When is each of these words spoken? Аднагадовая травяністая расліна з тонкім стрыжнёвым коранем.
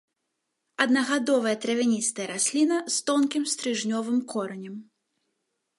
Аднагадовая 0.85 1.53
травяністая 1.65 2.25
расліна 2.33 2.77
з 2.95 3.07
тонкім 3.11 3.43
стрыжнёвым 3.53 4.19
коранем. 4.35 4.75